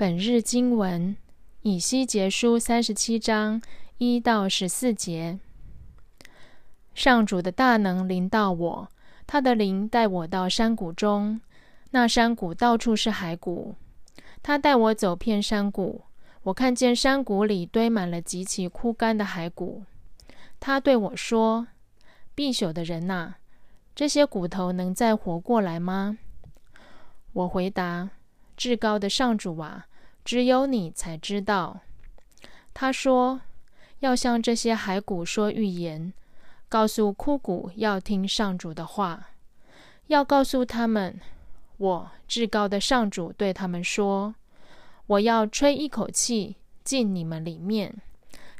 [0.00, 1.14] 本日经文
[1.60, 3.60] 以西结书三十七章
[3.98, 5.38] 一到十四节。
[6.94, 8.88] 上主的大能临到我，
[9.26, 11.42] 他的灵带我到山谷中，
[11.90, 13.74] 那山谷到处是骸骨。
[14.42, 16.00] 他带我走遍山谷，
[16.44, 19.84] 我看见山谷里堆满了极其枯干的骸骨。
[20.58, 21.66] 他对我说
[22.34, 23.34] ：“必朽的人呐，
[23.94, 26.16] 这些骨头能再活过来吗？”
[27.34, 28.08] 我回答
[28.56, 29.88] ：“至高的上主啊！”
[30.30, 31.80] 只有你才知道。
[32.72, 33.40] 他说
[33.98, 36.12] ：“要向这些骸骨说预言，
[36.68, 39.30] 告诉枯骨要听上主的话，
[40.06, 41.18] 要告诉他们，
[41.78, 44.36] 我至高的上主对他们说：
[45.08, 48.00] 我要吹一口气进你们里面，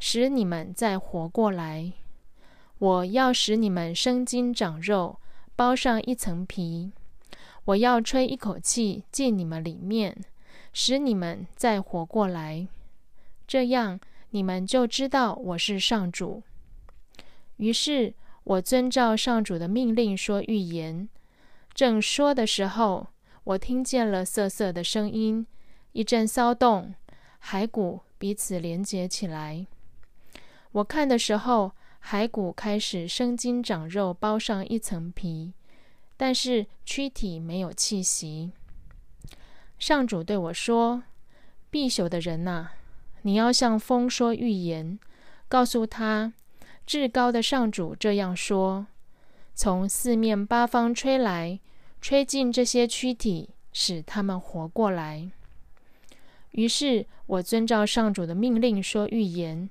[0.01, 1.93] 使你们再活过来。
[2.79, 5.21] 我要使你们生筋长肉，
[5.54, 6.91] 包上一层皮。
[7.66, 10.16] 我要吹一口气进你们里面。”
[10.73, 12.66] 使你们再活过来，
[13.46, 13.99] 这样
[14.30, 16.43] 你们就知道我是上主。
[17.57, 21.09] 于是我遵照上主的命令说预言。
[21.74, 23.09] 正说的时候，
[23.45, 25.46] 我听见了瑟瑟的声音，
[25.93, 26.95] 一阵骚动，
[27.43, 29.66] 骸骨彼此连接起来。
[30.73, 31.73] 我看的时候，
[32.04, 35.52] 骸骨开始生筋长肉，包上一层皮，
[36.16, 38.52] 但是躯体没有气息。
[39.80, 41.02] 上主对我说
[41.70, 42.68] ：“必朽的人呐，
[43.23, 44.98] 你要向风说预言，
[45.48, 46.34] 告诉他，
[46.86, 48.86] 至高的上主这样说：
[49.54, 51.58] 从四面八方吹来，
[51.98, 55.30] 吹进这些躯体，使他们活过来。”
[56.52, 59.70] 于是，我遵照上主的命令说预言，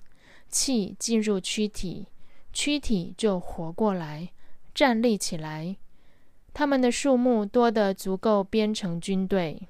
[0.49, 2.07] 气进入躯体，
[2.51, 4.31] 躯体就活过来，
[4.73, 5.75] 站立起来。
[6.51, 9.67] 他们的数目多得足够编成军队。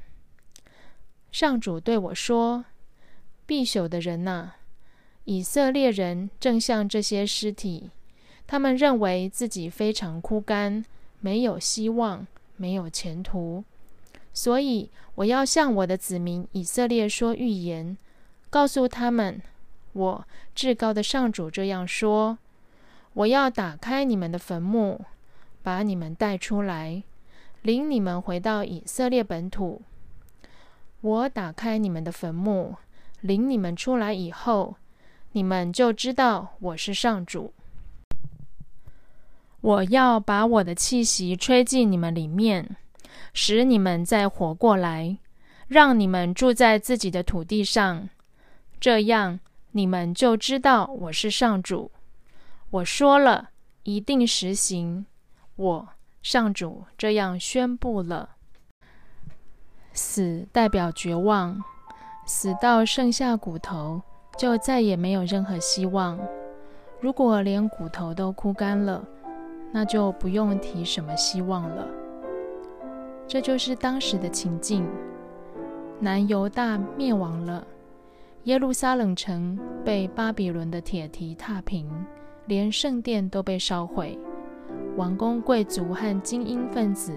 [1.31, 2.65] 上主对我说
[3.45, 4.53] ：“必朽的人呐，
[5.25, 7.91] 以色列人正像这些尸体，
[8.47, 10.83] 他们认为自己非常枯干，
[11.19, 12.25] 没有希望，
[12.57, 13.63] 没有前途。
[14.33, 17.95] 所以我要向我的子民以色列说预言，
[18.49, 19.39] 告诉他们：
[19.93, 22.39] 我至高的上主这样说：
[23.13, 25.05] 我要打开你们的坟墓，
[25.61, 27.03] 把你们带出来，
[27.61, 29.83] 领你们回到以色列本土。”
[31.01, 32.75] 我打开你们的坟墓，
[33.21, 34.75] 领你们出来以后，
[35.31, 37.53] 你们就知道我是上主。
[39.61, 42.75] 我要把我的气息吹进你们里面，
[43.33, 45.17] 使你们再活过来，
[45.67, 48.09] 让你们住在自己的土地上。
[48.79, 49.39] 这样，
[49.71, 51.91] 你们就知道我是上主。
[52.71, 53.49] 我说了
[53.83, 55.05] 一定实行，
[55.55, 55.89] 我
[56.21, 58.35] 上主这样宣布了。
[59.99, 61.61] 死代表绝望，
[62.25, 64.01] 死到剩下骨头，
[64.37, 66.17] 就再也没有任何希望。
[67.01, 69.03] 如果连骨头都枯干了，
[69.73, 71.85] 那就不用提什么希望了。
[73.27, 74.87] 这就是当时的情境：
[75.99, 77.67] 南犹大灭亡了，
[78.45, 81.91] 耶路撒冷城被巴比伦的铁蹄踏平，
[82.45, 84.17] 连圣殿都被烧毁，
[84.95, 87.13] 王公贵族和精英分子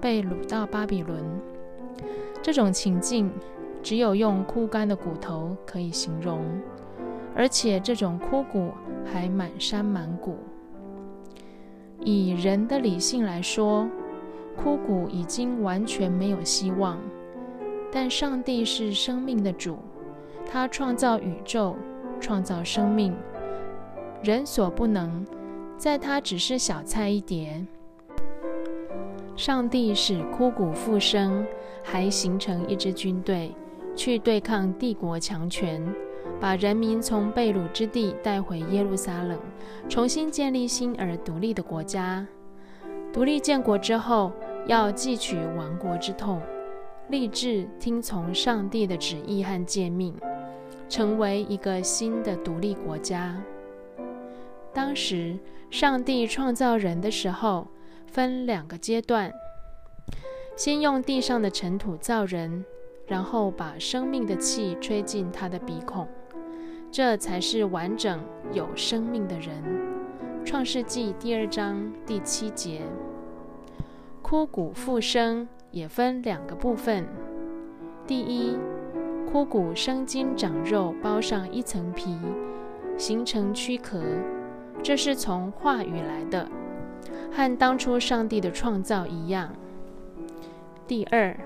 [0.00, 1.22] 被掳到巴比伦。
[2.44, 3.32] 这种情境
[3.82, 6.44] 只有用枯干的骨头可以形容，
[7.34, 8.70] 而且这种枯骨
[9.02, 10.36] 还满山满谷。
[12.00, 13.88] 以人的理性来说，
[14.62, 16.98] 枯骨已经完全没有希望。
[17.90, 19.78] 但上帝是生命的主，
[20.44, 21.74] 他创造宇宙，
[22.20, 23.16] 创造生命，
[24.22, 25.26] 人所不能，
[25.78, 27.64] 在他只是小菜一碟。
[29.36, 31.44] 上帝使枯骨复生，
[31.82, 33.52] 还形成一支军队，
[33.96, 35.84] 去对抗帝国强权，
[36.40, 39.36] 把人民从被掳之地带回耶路撒冷，
[39.88, 42.24] 重新建立新而独立的国家。
[43.12, 44.30] 独立建国之后，
[44.66, 46.40] 要汲取亡国之痛，
[47.08, 50.14] 立志听从上帝的旨意和诫命，
[50.88, 53.36] 成为一个新的独立国家。
[54.72, 55.36] 当时，
[55.70, 57.66] 上帝创造人的时候。
[58.14, 59.32] 分两个阶段，
[60.54, 62.64] 先用地上的尘土造人，
[63.08, 66.06] 然后把生命的气吹进他的鼻孔，
[66.92, 68.20] 这才是完整
[68.52, 69.60] 有生命的人。
[70.44, 72.82] 创世纪第二章第七节。
[74.22, 77.04] 枯骨复生也分两个部分，
[78.06, 78.56] 第一，
[79.28, 82.16] 枯骨生筋长肉，包上一层皮，
[82.96, 84.00] 形成躯壳，
[84.84, 86.48] 这是从话语来的。
[87.32, 89.52] 和当初上帝的创造一样。
[90.86, 91.36] 第二，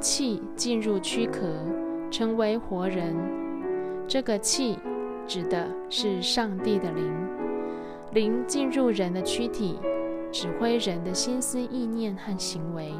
[0.00, 1.40] 气进入躯壳，
[2.10, 3.14] 成为活人。
[4.08, 4.78] 这个气
[5.26, 7.12] 指的是上帝的灵，
[8.12, 9.78] 灵进入人的躯体，
[10.30, 12.92] 指挥人的心思意念和行为，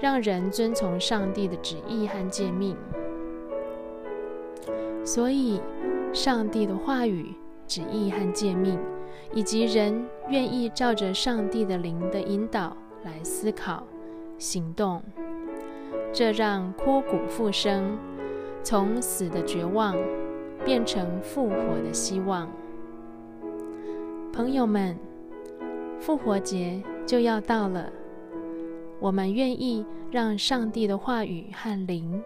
[0.00, 2.76] 让人遵从上帝的旨意和诫命。
[5.04, 5.60] 所以，
[6.12, 7.34] 上帝的话语、
[7.66, 8.78] 旨意和诫命，
[9.32, 13.82] 以及人愿意照着上帝的灵的引导来思考、
[14.38, 15.02] 行动，
[16.12, 17.98] 这让枯骨复生，
[18.62, 19.96] 从死的绝望
[20.64, 22.50] 变成复活的希望。
[24.32, 24.96] 朋友们，
[25.98, 27.92] 复活节就要到了，
[29.00, 32.22] 我们愿意让上帝的话语和灵。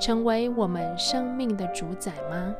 [0.00, 2.52] 成为我们生命的主宰吗？